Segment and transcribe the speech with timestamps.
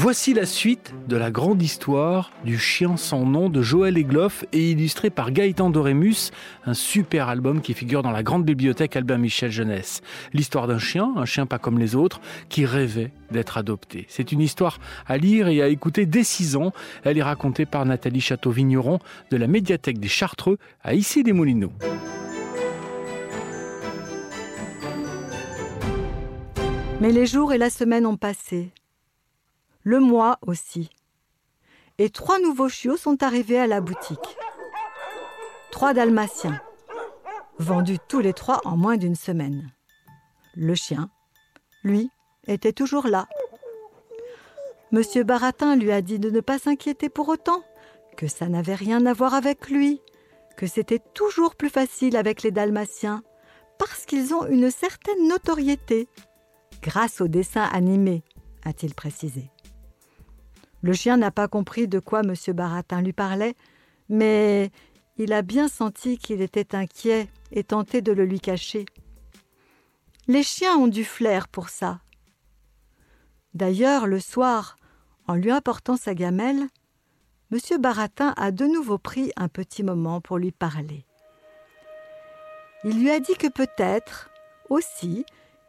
[0.00, 4.70] Voici la suite de la grande histoire du chien sans nom de Joël Egloff et
[4.70, 6.30] illustré par Gaëtan Dorémus,
[6.66, 10.00] un super album qui figure dans la grande bibliothèque Albert Michel Jeunesse.
[10.32, 14.06] L'histoire d'un chien, un chien pas comme les autres, qui rêvait d'être adopté.
[14.08, 16.72] C'est une histoire à lire et à écouter dès 6 ans.
[17.02, 19.00] Elle est racontée par Nathalie Château-Vigneron
[19.32, 21.72] de la médiathèque des Chartreux à Issy-les-Moulineaux.
[27.00, 28.70] Mais les jours et la semaine ont passé
[29.88, 30.90] le mois aussi.
[31.96, 34.36] Et trois nouveaux chiots sont arrivés à la boutique.
[35.70, 36.60] Trois dalmatiens,
[37.58, 39.72] vendus tous les trois en moins d'une semaine.
[40.54, 41.08] Le chien,
[41.84, 42.10] lui,
[42.46, 43.28] était toujours là.
[44.92, 47.62] Monsieur Baratin lui a dit de ne pas s'inquiéter pour autant,
[48.18, 50.02] que ça n'avait rien à voir avec lui,
[50.58, 53.22] que c'était toujours plus facile avec les dalmatiens,
[53.78, 56.08] parce qu'ils ont une certaine notoriété,
[56.82, 58.22] grâce aux dessins animés,
[58.66, 59.50] a-t-il précisé.
[60.82, 62.34] Le chien n'a pas compris de quoi M.
[62.54, 63.54] Baratin lui parlait,
[64.08, 64.70] mais
[65.16, 68.86] il a bien senti qu'il était inquiet et tenté de le lui cacher.
[70.28, 72.00] Les chiens ont du flair pour ça.
[73.54, 74.76] D'ailleurs, le soir,
[75.26, 76.68] en lui apportant sa gamelle,
[77.50, 77.58] M.
[77.80, 81.06] Baratin a de nouveau pris un petit moment pour lui parler.
[82.84, 84.30] Il lui a dit que peut-être,
[84.68, 85.24] aussi,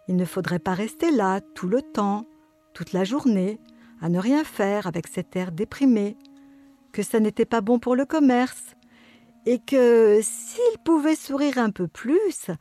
[0.08, 2.28] il ne faudrait pas rester là tout le temps,
[2.74, 3.60] toute la journée,
[4.02, 6.18] à ne rien faire avec cet air déprimé,
[6.92, 8.76] que ça n'était pas bon pour le commerce,
[9.46, 12.52] et que s'il pouvait sourire un peu plus,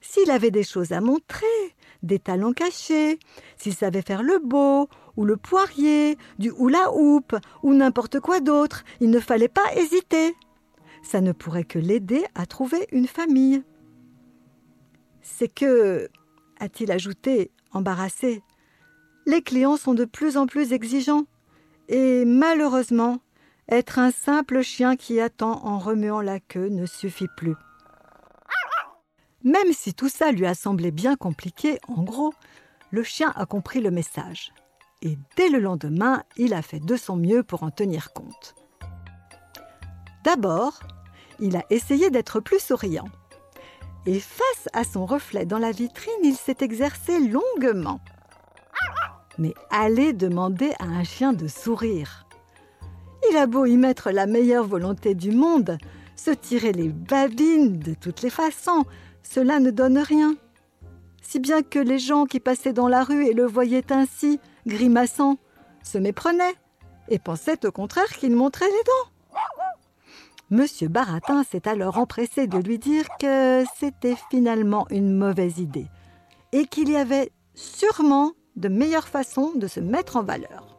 [0.00, 1.46] s'il avait des choses à montrer,
[2.02, 3.18] des talents cachés,
[3.56, 8.84] s'il savait faire le beau, ou le poirier, du hula hoop, ou n'importe quoi d'autre,
[9.00, 10.34] il ne fallait pas hésiter.
[11.02, 13.62] Ça ne pourrait que l'aider à trouver une famille.
[15.22, 16.08] C'est que,
[16.60, 18.42] a-t-il ajouté, embarrassé,
[19.28, 21.24] les clients sont de plus en plus exigeants.
[21.88, 23.18] Et malheureusement,
[23.68, 27.54] être un simple chien qui attend en remuant la queue ne suffit plus.
[29.44, 32.32] Même si tout ça lui a semblé bien compliqué, en gros,
[32.90, 34.52] le chien a compris le message.
[35.02, 38.54] Et dès le lendemain, il a fait de son mieux pour en tenir compte.
[40.24, 40.80] D'abord,
[41.38, 43.08] il a essayé d'être plus souriant.
[44.06, 48.00] Et face à son reflet dans la vitrine, il s'est exercé longuement
[49.38, 52.26] mais allez demander à un chien de sourire.
[53.30, 55.78] Il a beau y mettre la meilleure volonté du monde,
[56.16, 58.84] se tirer les babines de toutes les façons,
[59.22, 60.36] cela ne donne rien.
[61.22, 65.36] Si bien que les gens qui passaient dans la rue et le voyaient ainsi, grimaçant,
[65.82, 66.54] se méprenaient
[67.08, 69.10] et pensaient au contraire qu'il montrait les dents.
[70.50, 75.88] Monsieur Baratin s'est alors empressé de lui dire que c'était finalement une mauvaise idée
[76.52, 80.78] et qu'il y avait sûrement de meilleures façons de se mettre en valeur.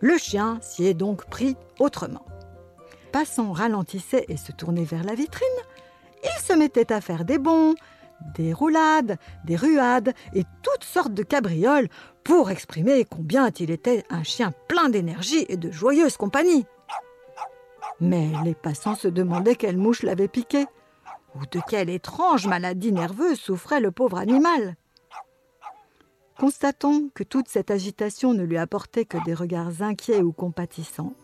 [0.00, 2.26] Le chien s'y est donc pris autrement.
[3.12, 5.46] Passant ralentissait et se tournait vers la vitrine,
[6.22, 7.74] il se mettait à faire des bonds,
[8.34, 11.88] des roulades, des ruades et toutes sortes de cabrioles
[12.22, 16.66] pour exprimer combien il était un chien plein d'énergie et de joyeuse compagnie.
[18.00, 20.66] Mais les passants se demandaient quelle mouche l'avait piqué,
[21.34, 24.76] ou de quelle étrange maladie nerveuse souffrait le pauvre animal.
[26.38, 31.14] Constatant que toute cette agitation ne lui apportait que des regards inquiets ou compatissants,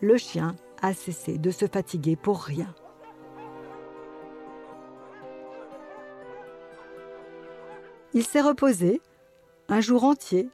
[0.00, 2.74] le chien a cessé de se fatiguer pour rien.
[8.12, 9.00] Il s'est reposé
[9.68, 10.50] un jour entier,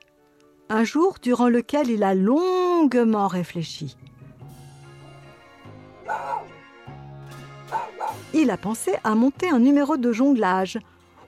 [0.68, 3.96] un jour durant lequel il a longuement réfléchi.
[8.32, 10.78] Il a pensé à monter un numéro de jonglage,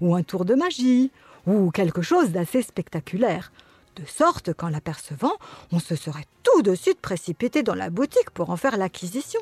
[0.00, 1.10] ou un tour de magie,
[1.46, 3.52] ou quelque chose d'assez spectaculaire,
[3.96, 5.36] de sorte qu'en l'apercevant,
[5.72, 9.40] on se serait tout de suite précipité dans la boutique pour en faire l'acquisition.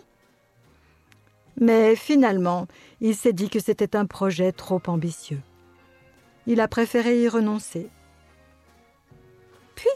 [1.60, 2.66] Mais finalement,
[3.00, 5.40] il s'est dit que c'était un projet trop ambitieux.
[6.46, 7.88] Il a préféré y renoncer.
[9.74, 9.88] Puis,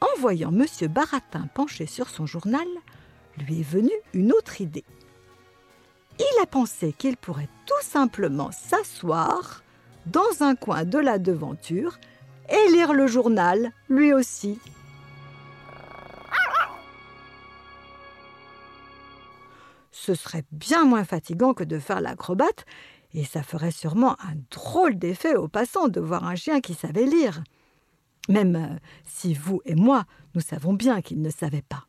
[0.00, 0.66] en voyant M.
[0.88, 2.66] Baratin penché sur son journal,
[3.38, 4.84] lui est venue une autre idée.
[6.18, 9.62] Il a pensé qu'il pourrait tout simplement s'asseoir
[10.06, 11.98] dans un coin de la devanture
[12.48, 14.58] et lire le journal, lui aussi.
[19.90, 22.64] Ce serait bien moins fatigant que de faire l'acrobate,
[23.14, 27.06] et ça ferait sûrement un drôle d'effet aux passants de voir un chien qui savait
[27.06, 27.44] lire.
[28.28, 31.86] Même euh, si vous et moi, nous savons bien qu'il ne savait pas.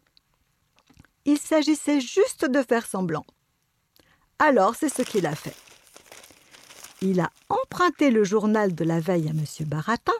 [1.25, 3.25] Il s'agissait juste de faire semblant.
[4.37, 5.55] Alors c'est ce qu'il a fait
[7.03, 9.43] il a emprunté le journal de la veille à M.
[9.67, 10.13] Baratin,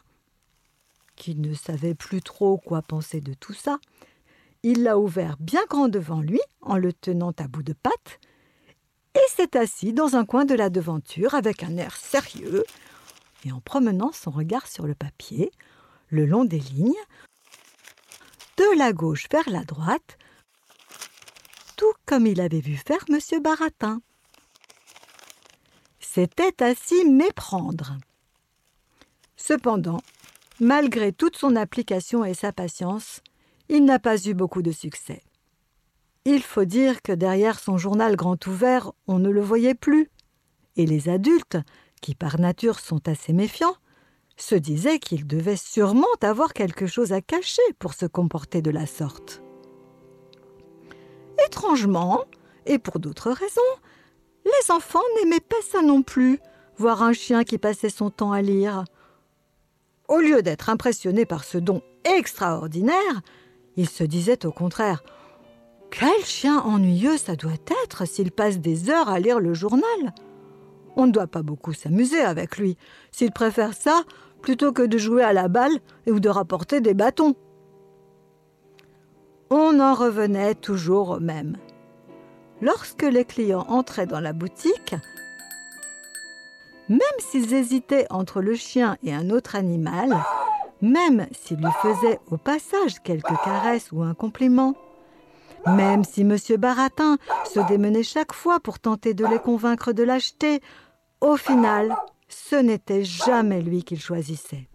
[1.15, 3.79] qui ne savait plus trop quoi penser de tout ça,
[4.63, 8.19] il l'a ouvert bien grand devant lui en le tenant à bout de patte
[9.15, 12.65] et s'est assis dans un coin de la devanture avec un air sérieux
[13.45, 15.51] et en promenant son regard sur le papier,
[16.09, 16.93] le long des lignes,
[18.57, 20.17] de la gauche vers la droite,
[21.77, 23.41] tout comme il avait vu faire M.
[23.41, 24.01] Baratin.
[26.13, 27.97] C'était à s'y méprendre.
[29.35, 29.99] Cependant,
[30.59, 33.21] malgré toute son application et sa patience,
[33.67, 35.23] il n'a pas eu beaucoup de succès.
[36.25, 40.11] Il faut dire que derrière son journal grand ouvert, on ne le voyait plus,
[40.75, 41.57] et les adultes,
[41.99, 43.77] qui par nature sont assez méfiants,
[44.37, 48.85] se disaient qu'il devait sûrement avoir quelque chose à cacher pour se comporter de la
[48.85, 49.41] sorte.
[51.47, 52.23] Étrangement,
[52.67, 53.61] et pour d'autres raisons,
[54.45, 56.39] les enfants n'aimaient pas ça non plus,
[56.77, 58.83] voir un chien qui passait son temps à lire.
[60.07, 63.21] Au lieu d'être impressionnés par ce don extraordinaire,
[63.77, 65.03] ils se disaient au contraire
[65.91, 67.51] Quel chien ennuyeux ça doit
[67.85, 70.13] être s'il passe des heures à lire le journal
[70.95, 72.77] On ne doit pas beaucoup s'amuser avec lui,
[73.11, 74.03] s'il préfère ça
[74.41, 77.35] plutôt que de jouer à la balle ou de rapporter des bâtons.
[79.49, 81.57] On en revenait toujours au même.
[82.63, 84.95] Lorsque les clients entraient dans la boutique,
[86.87, 90.15] même s'ils hésitaient entre le chien et un autre animal,
[90.81, 94.75] même s'ils lui faisaient au passage quelques caresses ou un compliment,
[95.65, 96.37] même si M.
[96.57, 100.61] Baratin se démenait chaque fois pour tenter de les convaincre de l'acheter,
[101.19, 101.93] au final,
[102.29, 104.69] ce n'était jamais lui qu'il choisissait.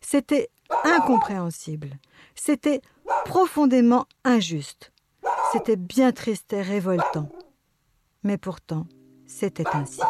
[0.00, 0.50] C'était
[0.82, 1.90] incompréhensible,
[2.34, 2.80] c'était
[3.26, 4.90] profondément injuste,
[5.52, 7.28] c'était bien triste et révoltant.
[8.22, 8.86] Mais pourtant,
[9.26, 10.00] c'était ainsi.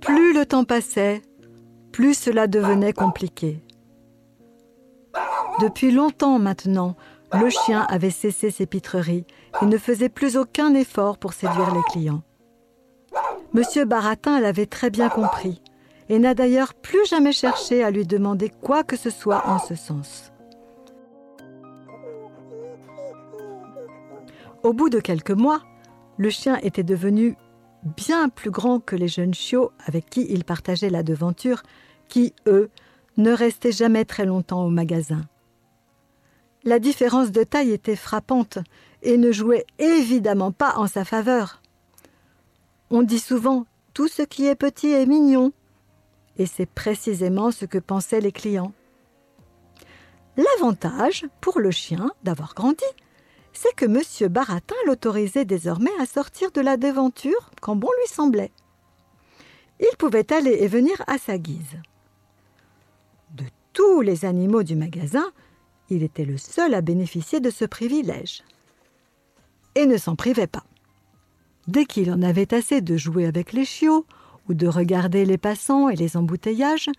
[0.00, 1.22] Plus le temps passait,
[1.92, 3.62] plus cela devenait compliqué.
[5.60, 6.96] Depuis longtemps maintenant,
[7.32, 9.26] le chien avait cessé ses pitreries
[9.62, 12.22] et ne faisait plus aucun effort pour séduire les clients.
[13.52, 15.62] Monsieur Baratin l'avait très bien compris
[16.08, 19.74] et n'a d'ailleurs plus jamais cherché à lui demander quoi que ce soit en ce
[19.74, 20.33] sens.
[24.64, 25.60] Au bout de quelques mois,
[26.16, 27.36] le chien était devenu
[27.84, 31.62] bien plus grand que les jeunes chiots avec qui il partageait la devanture,
[32.08, 32.70] qui, eux,
[33.18, 35.20] ne restaient jamais très longtemps au magasin.
[36.64, 38.58] La différence de taille était frappante
[39.02, 41.60] et ne jouait évidemment pas en sa faveur.
[42.88, 45.52] On dit souvent tout ce qui est petit est mignon,
[46.38, 48.72] et c'est précisément ce que pensaient les clients.
[50.38, 52.82] L'avantage pour le chien d'avoir grandi,
[53.54, 54.28] c'est que M.
[54.28, 58.52] Baratin l'autorisait désormais à sortir de la devanture quand bon lui semblait.
[59.80, 61.80] Il pouvait aller et venir à sa guise.
[63.34, 65.32] De tous les animaux du magasin,
[65.88, 68.42] il était le seul à bénéficier de ce privilège.
[69.74, 70.64] Et ne s'en privait pas.
[71.66, 74.06] Dès qu'il en avait assez de jouer avec les chiots
[74.48, 76.90] ou de regarder les passants et les embouteillages,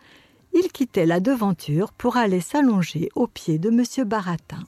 [0.54, 4.08] il quittait la devanture pour aller s'allonger aux pieds de M.
[4.08, 4.64] Baratin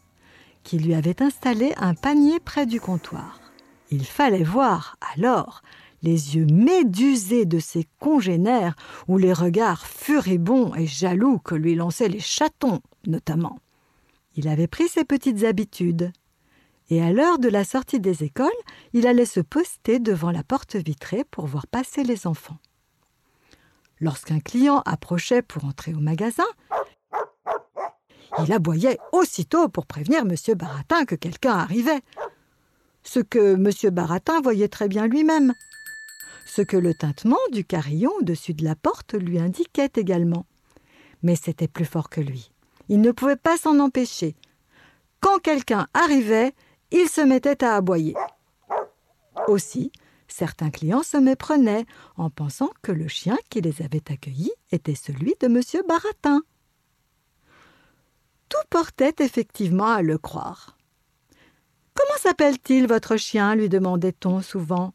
[0.67, 3.39] qui lui avait installé un panier près du comptoir.
[3.89, 5.61] Il fallait voir, alors,
[6.03, 8.75] les yeux médusés de ses congénères
[9.07, 13.59] ou les regards furibonds et jaloux que lui lançaient les chatons, notamment.
[14.35, 16.11] Il avait pris ses petites habitudes.
[16.89, 18.49] Et à l'heure de la sortie des écoles,
[18.91, 22.59] il allait se poster devant la porte vitrée pour voir passer les enfants.
[24.01, 26.45] Lorsqu'un client approchait pour entrer au magasin,
[28.43, 30.35] il aboyait aussitôt pour prévenir M.
[30.55, 32.01] Baratin que quelqu'un arrivait.
[33.03, 33.93] Ce que M.
[33.93, 35.53] Baratin voyait très bien lui-même.
[36.45, 40.45] Ce que le tintement du carillon au-dessus de la porte lui indiquait également.
[41.23, 42.51] Mais c'était plus fort que lui.
[42.89, 44.35] Il ne pouvait pas s'en empêcher.
[45.19, 46.53] Quand quelqu'un arrivait,
[46.91, 48.15] il se mettait à aboyer.
[49.47, 49.91] Aussi,
[50.27, 55.35] certains clients se méprenaient en pensant que le chien qui les avait accueillis était celui
[55.39, 55.61] de M.
[55.87, 56.41] Baratin.
[58.49, 60.77] Tout portait effectivement à le croire.
[61.93, 64.93] Comment s'appelle-t-il votre chien lui demandait-on souvent.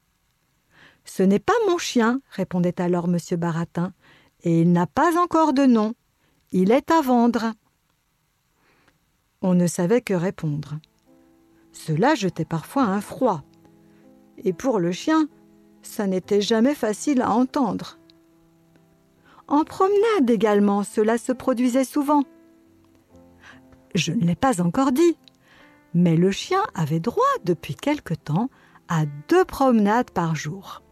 [1.05, 3.19] Ce n'est pas mon chien, répondait alors M.
[3.39, 3.93] Baratin,
[4.45, 5.95] et il n'a pas encore de nom.
[6.53, 7.53] Il est à vendre.
[9.41, 10.79] On ne savait que répondre.
[11.73, 13.43] Cela jetait parfois un froid.
[14.39, 15.29] Et pour le chien,
[15.83, 17.99] ça n'était jamais facile à entendre.
[19.49, 22.25] En promenade également, cela se produisait souvent.
[23.95, 25.17] Je ne l'ai pas encore dit.
[25.95, 28.49] Mais le chien avait droit depuis quelque temps
[28.89, 30.83] à deux promenades par jour.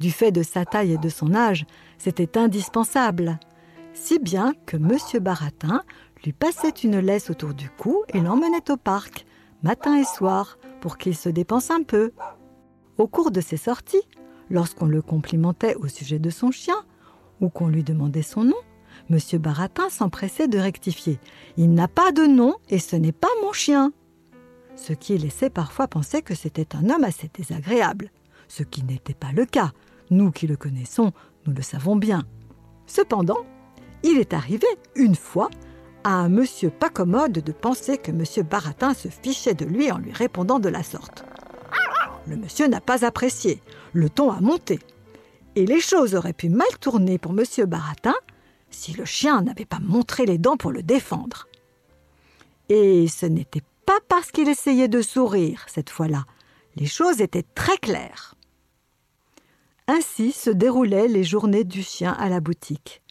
[0.00, 1.66] Du fait de sa taille et de son âge,
[1.98, 3.38] c'était indispensable,
[3.92, 4.98] si bien que M.
[5.20, 5.82] Baratin
[6.24, 9.26] lui passait une laisse autour du cou et l'emmenait au parc,
[9.62, 12.12] matin et soir, pour qu'il se dépense un peu.
[12.98, 14.02] Au cours de ses sorties,
[14.50, 16.76] lorsqu'on le complimentait au sujet de son chien,
[17.40, 18.56] ou qu'on lui demandait son nom,
[19.10, 19.18] M.
[19.38, 21.18] Baratin s'empressait de rectifier.
[21.56, 23.92] Il n'a pas de nom et ce n'est pas mon chien.
[24.76, 28.10] Ce qui laissait parfois penser que c'était un homme assez désagréable,
[28.48, 29.72] ce qui n'était pas le cas.
[30.10, 31.12] Nous qui le connaissons,
[31.46, 32.24] nous le savons bien.
[32.86, 33.46] Cependant,
[34.02, 35.48] il est arrivé, une fois,
[36.02, 39.98] à un monsieur pas commode de penser que monsieur Baratin se fichait de lui en
[39.98, 41.24] lui répondant de la sorte.
[42.26, 44.78] Le monsieur n'a pas apprécié, le ton a monté.
[45.56, 48.14] Et les choses auraient pu mal tourner pour monsieur Baratin
[48.74, 51.48] si le chien n'avait pas montré les dents pour le défendre.
[52.68, 56.24] Et ce n'était pas parce qu'il essayait de sourire cette fois-là.
[56.76, 58.34] Les choses étaient très claires.
[59.86, 63.02] Ainsi se déroulaient les journées du chien à la boutique.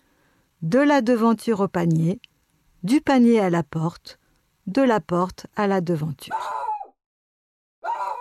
[0.61, 2.19] De la devanture au panier,
[2.83, 4.19] du panier à la porte,
[4.67, 6.35] de la porte à la devanture.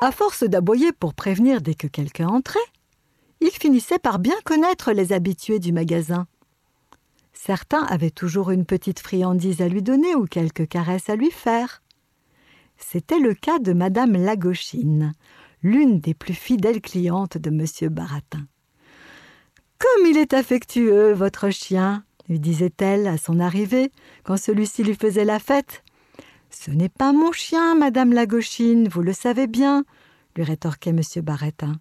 [0.01, 2.59] À force d'aboyer pour prévenir dès que quelqu'un entrait,
[3.41, 6.27] il finissait par bien connaître les habitués du magasin.
[7.33, 11.83] Certains avaient toujours une petite friandise à lui donner ou quelques caresses à lui faire.
[12.77, 15.13] C'était le cas de Madame Lagauchine,
[15.63, 18.47] l'une des plus fidèles clientes de Monsieur Baratin.
[19.79, 23.91] Comme il est affectueux, votre chien, lui disait-elle à son arrivée,
[24.25, 25.83] quand celui-ci lui faisait la fête.
[26.51, 29.85] Ce n'est pas mon chien, Madame la Gauchine, vous le savez bien,
[30.37, 31.81] lui rétorquait Monsieur Barretin.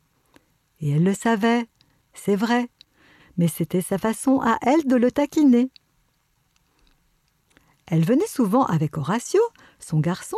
[0.80, 1.68] Et elle le savait,
[2.14, 2.70] c'est vrai,
[3.42, 5.72] mais c'était sa façon à elle de le taquiner.
[7.88, 9.42] Elle venait souvent avec Horatio,
[9.80, 10.38] son garçon,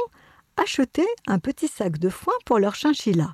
[0.55, 3.33] acheter un petit sac de foin pour leur chinchilla.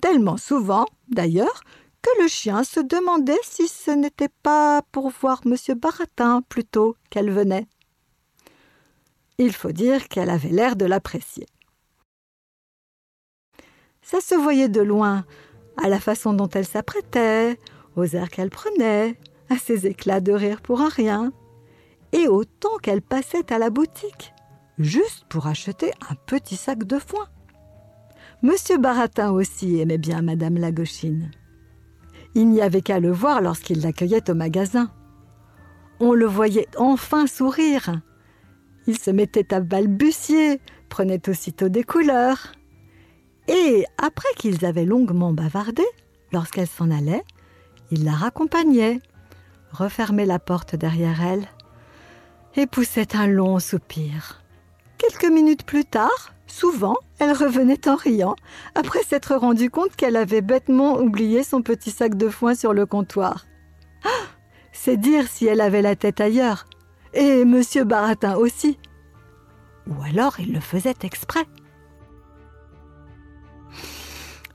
[0.00, 1.64] Tellement souvent, d'ailleurs,
[2.02, 5.56] que le chien se demandait si ce n'était pas pour voir M.
[5.76, 7.66] Baratin plutôt qu'elle venait.
[9.38, 11.48] Il faut dire qu'elle avait l'air de l'apprécier.
[14.02, 15.24] Ça se voyait de loin,
[15.82, 17.58] à la façon dont elle s'apprêtait,
[17.96, 19.16] aux airs qu'elle prenait,
[19.50, 21.32] à ses éclats de rire pour un rien,
[22.12, 24.32] et au temps qu'elle passait à la boutique,
[24.78, 27.26] juste pour acheter un petit sac de foin.
[28.42, 31.30] Monsieur Baratin aussi aimait bien Madame la Gauchine.
[32.34, 34.90] Il n'y avait qu'à le voir lorsqu'il l'accueillait au magasin.
[36.00, 38.00] On le voyait enfin sourire.
[38.86, 42.52] Il se mettait à balbutier, prenait aussitôt des couleurs.
[43.48, 45.84] Et après qu'ils avaient longuement bavardé,
[46.32, 47.24] lorsqu'elle s'en allait,
[47.90, 49.00] il la raccompagnait,
[49.72, 51.46] refermait la porte derrière elle
[52.56, 54.42] et poussait un long soupir.
[54.98, 58.36] Quelques minutes plus tard, Souvent, elle revenait en riant,
[58.76, 62.86] après s'être rendue compte qu'elle avait bêtement oublié son petit sac de foin sur le
[62.86, 63.44] comptoir.
[64.04, 64.26] Ah,
[64.70, 66.66] c'est dire si elle avait la tête ailleurs.
[67.12, 68.78] Et monsieur Baratin aussi.
[69.88, 71.44] Ou alors il le faisait exprès.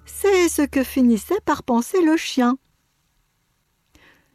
[0.05, 2.57] C'est ce que finissait par penser le chien.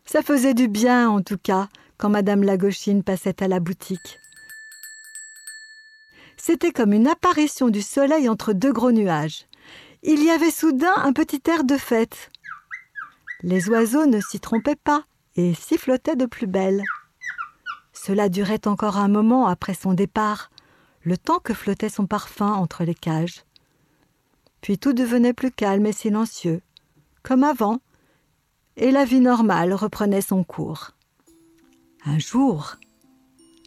[0.04, 4.20] Ça faisait du bien, en tout cas, quand madame Lagauchine passait à la boutique.
[6.36, 9.46] C'était comme une apparition du soleil entre deux gros nuages.
[10.02, 12.30] Il y avait soudain un petit air de fête.
[13.42, 15.04] Les oiseaux ne s'y trompaient pas
[15.36, 16.82] et sifflotaient de plus belle.
[17.92, 20.50] Cela durait encore un moment après son départ,
[21.02, 23.44] le temps que flottait son parfum entre les cages.
[24.60, 26.60] Puis tout devenait plus calme et silencieux,
[27.22, 27.80] comme avant,
[28.76, 30.90] et la vie normale reprenait son cours.
[32.04, 32.76] Un jour,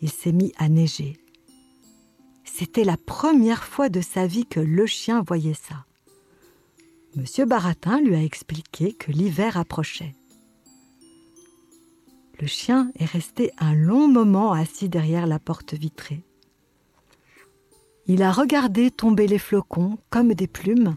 [0.01, 1.17] il s'est mis à neiger.
[2.43, 5.85] C'était la première fois de sa vie que le chien voyait ça.
[7.15, 10.15] Monsieur Baratin lui a expliqué que l'hiver approchait.
[12.39, 16.23] Le chien est resté un long moment assis derrière la porte vitrée.
[18.05, 20.95] Il a regardé tomber les flocons comme des plumes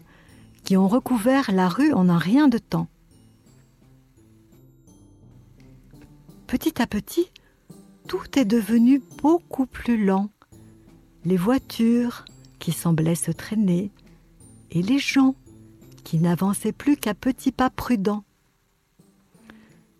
[0.63, 2.87] qui ont recouvert la rue en un rien de temps.
[6.51, 7.31] Petit à petit,
[8.09, 10.29] tout est devenu beaucoup plus lent
[11.23, 12.25] les voitures
[12.59, 13.89] qui semblaient se traîner,
[14.69, 15.35] et les gens
[16.03, 18.25] qui n'avançaient plus qu'à petits pas prudents.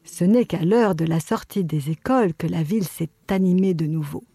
[0.04, 3.86] Ce n'est qu'à l'heure de la sortie des écoles que la ville s'est animée de
[3.86, 4.26] nouveau.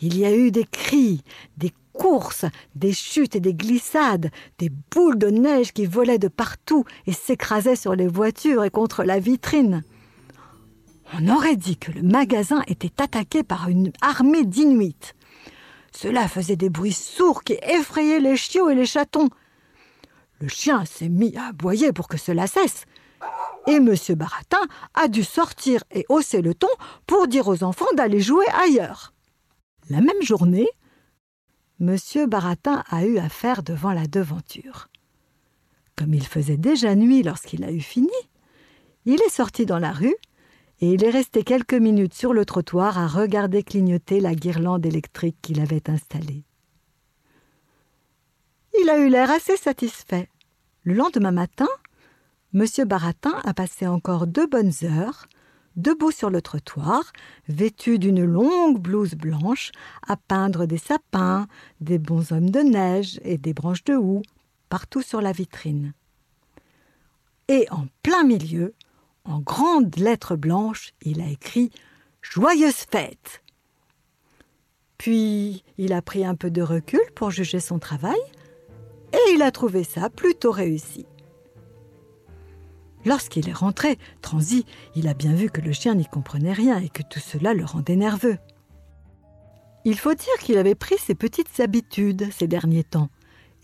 [0.00, 1.24] Il y a eu des cris,
[1.56, 2.44] des courses,
[2.76, 7.74] des chutes et des glissades, des boules de neige qui volaient de partout et s'écrasaient
[7.74, 9.82] sur les voitures et contre la vitrine.
[11.12, 15.14] On aurait dit que le magasin était attaqué par une armée d'Inuits.
[15.92, 19.28] Cela faisait des bruits sourds qui effrayaient les chiots et les chatons.
[20.40, 22.84] Le chien s'est mis à aboyer pour que cela cesse.
[23.66, 23.94] Et M.
[24.10, 24.62] Baratin
[24.94, 26.68] a dû sortir et hausser le ton
[27.06, 29.12] pour dire aux enfants d'aller jouer ailleurs.
[29.90, 30.68] La même journée,
[31.80, 31.96] M.
[32.28, 34.88] Baratin a eu affaire devant la devanture.
[35.96, 38.08] Comme il faisait déjà nuit lorsqu'il a eu fini,
[39.04, 40.14] il est sorti dans la rue
[40.80, 45.36] et il est resté quelques minutes sur le trottoir à regarder clignoter la guirlande électrique
[45.42, 46.44] qu'il avait installée.
[48.80, 50.28] Il a eu l'air assez satisfait.
[50.84, 51.68] Le lendemain matin,
[52.54, 52.64] M.
[52.86, 55.26] Baratin a passé encore deux bonnes heures,
[55.76, 57.12] debout sur le trottoir,
[57.48, 59.72] vêtu d'une longue blouse blanche,
[60.06, 61.46] à peindre des sapins,
[61.80, 64.22] des bonshommes de neige et des branches de houx
[64.70, 65.92] partout sur la vitrine.
[67.48, 68.74] Et en plein milieu,
[69.30, 71.70] en grandes lettres blanches, il a écrit
[72.20, 73.42] Joyeuse fête.
[74.98, 78.18] Puis il a pris un peu de recul pour juger son travail,
[79.12, 81.06] et il a trouvé ça plutôt réussi.
[83.06, 86.90] Lorsqu'il est rentré, transi, il a bien vu que le chien n'y comprenait rien et
[86.90, 88.36] que tout cela le rendait nerveux.
[89.84, 93.08] Il faut dire qu'il avait pris ses petites habitudes ces derniers temps,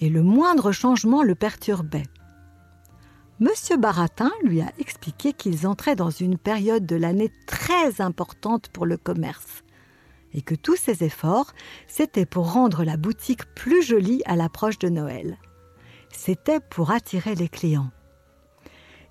[0.00, 2.04] et le moindre changement le perturbait.
[3.38, 8.86] Monsieur Baratin lui a expliqué qu'ils entraient dans une période de l'année très importante pour
[8.86, 9.62] le commerce,
[10.32, 11.52] et que tous ses efforts,
[11.86, 15.36] c'était pour rendre la boutique plus jolie à l'approche de Noël.
[16.10, 17.90] C'était pour attirer les clients.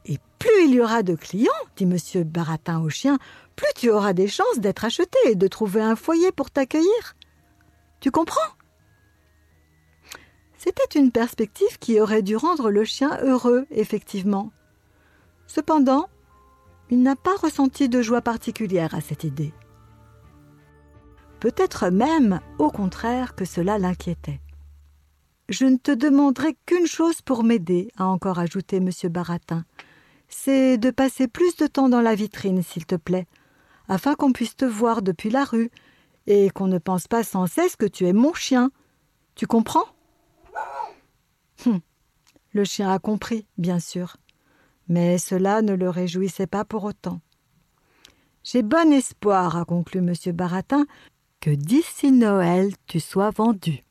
[0.06, 2.24] Et plus il y aura de clients, dit M.
[2.24, 3.20] Baratin au chien,
[3.56, 7.16] plus tu auras des chances d'être acheté et de trouver un foyer pour t'accueillir.
[8.00, 8.55] Tu comprends?
[10.66, 14.52] C'était une perspective qui aurait dû rendre le chien heureux, effectivement.
[15.48, 16.10] Cependant,
[16.90, 19.54] il n'a pas ressenti de joie particulière à cette idée.
[21.40, 24.42] Peut-être même, au contraire, que cela l'inquiétait.
[25.48, 28.90] Je ne te demanderai qu'une chose pour m'aider, a encore ajouté M.
[29.10, 29.64] Baratin
[30.28, 33.28] c'est de passer plus de temps dans la vitrine, s'il te plaît,
[33.88, 35.70] afin qu'on puisse te voir depuis la rue,
[36.28, 38.72] et qu'on ne pense pas sans cesse que tu es mon chien.
[39.36, 39.86] Tu comprends?
[41.66, 41.80] Hum.
[42.54, 44.18] Le chien a compris, bien sûr,
[44.88, 47.20] mais cela ne le réjouissait pas pour autant.
[48.44, 50.14] J'ai bon espoir, a conclu M.
[50.34, 50.86] Baratin,
[51.42, 53.84] que d'ici Noël tu sois vendu.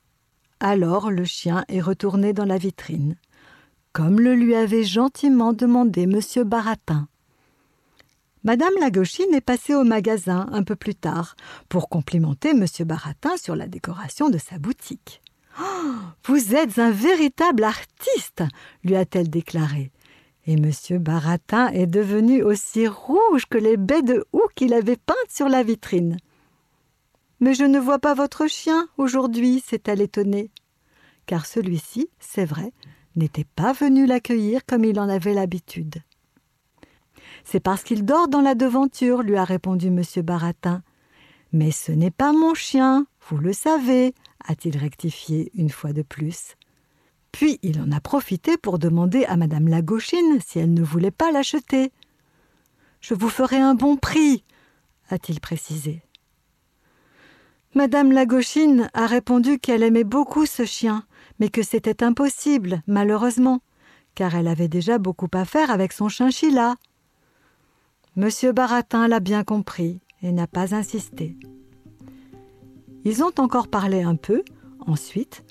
[0.60, 3.16] Alors le chien est retourné dans la vitrine
[3.94, 6.20] comme le lui avait gentiment demandé M.
[6.44, 7.06] Baratin.
[8.42, 11.36] Madame Lagauchine est passée au magasin un peu plus tard
[11.68, 12.66] pour complimenter M.
[12.80, 15.22] Baratin sur la décoration de sa boutique.
[15.60, 15.92] Oh,
[16.26, 18.42] vous êtes un véritable artiste,
[18.82, 19.92] lui a-t-elle déclaré.
[20.46, 20.70] Et M.
[20.98, 25.62] Baratin est devenu aussi rouge que les baies de houx qu'il avait peintes sur la
[25.62, 26.18] vitrine.
[27.40, 30.50] Mais je ne vois pas votre chien aujourd'hui, s'est-elle étonnée.
[31.26, 32.72] Car celui-ci, c'est vrai,
[33.16, 35.96] n'était pas venu l'accueillir comme il en avait l'habitude.
[37.44, 40.02] C'est parce qu'il dort dans la devanture, lui a répondu M.
[40.22, 40.82] Baratin.
[41.52, 46.56] Mais ce n'est pas mon chien, vous le savez, a-t-il rectifié une fois de plus.
[47.32, 51.10] Puis il en a profité pour demander à Madame la Gauchine si elle ne voulait
[51.10, 51.92] pas l'acheter.
[53.00, 54.44] Je vous ferai un bon prix,
[55.10, 56.02] a-t-il précisé.
[57.74, 61.04] Madame la Gauchine a répondu qu'elle aimait beaucoup ce chien
[61.38, 63.60] mais que c'était impossible, malheureusement,
[64.14, 66.76] car elle avait déjà beaucoup à faire avec son chinchilla.
[68.16, 71.36] Monsieur Baratin l'a bien compris et n'a pas insisté.
[73.04, 74.42] Ils ont encore parlé un peu,
[74.86, 75.44] ensuite,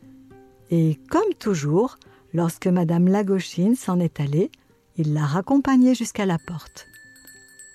[0.71, 1.97] et comme toujours,
[2.33, 4.51] lorsque Madame Lagauchine s'en est allée,
[4.97, 6.87] il l'a raccompagnée jusqu'à la porte.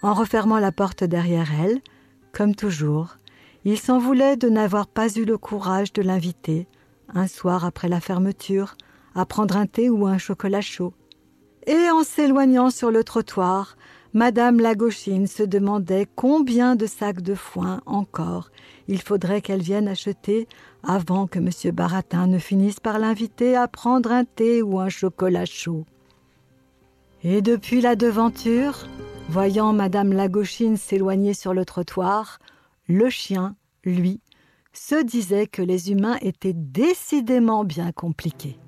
[0.03, 1.81] En refermant la porte derrière elle,
[2.33, 3.17] comme toujours,
[3.65, 6.67] il s'en voulait de n'avoir pas eu le courage de l'inviter,
[7.15, 8.77] un soir après la fermeture,
[9.15, 10.93] à prendre un thé ou un chocolat chaud.
[11.67, 13.77] Et en s'éloignant sur le trottoir,
[14.15, 18.51] Madame Lagauchine se demandait combien de sacs de foin encore
[18.89, 20.49] il faudrait qu'elle vienne acheter
[20.83, 21.51] avant que M.
[21.75, 25.85] Baratin ne finisse par l'inviter à prendre un thé ou un chocolat chaud.
[27.23, 28.87] Et depuis la devanture,
[29.29, 32.39] voyant Madame Lagauchine s'éloigner sur le trottoir,
[32.89, 34.21] le chien, lui,
[34.73, 38.59] se disait que les humains étaient décidément bien compliqués.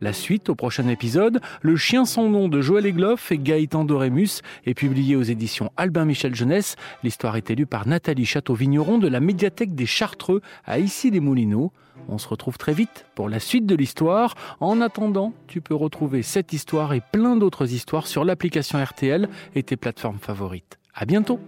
[0.00, 4.42] La suite au prochain épisode, Le chien sans nom de Joël Egloff et Gaëtan Dorémus
[4.64, 6.76] est publié aux éditions Albin Michel Jeunesse.
[7.02, 11.72] L'histoire est élue par Nathalie Château-Vigneron de la médiathèque des Chartreux à Issy-les-Moulineaux.
[12.08, 14.36] On se retrouve très vite pour la suite de l'histoire.
[14.60, 19.64] En attendant, tu peux retrouver cette histoire et plein d'autres histoires sur l'application RTL et
[19.64, 20.78] tes plateformes favorites.
[20.94, 21.40] À bientôt!